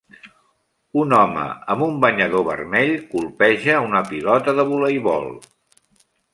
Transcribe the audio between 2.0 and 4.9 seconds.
banyador vermell colpeja una pilota de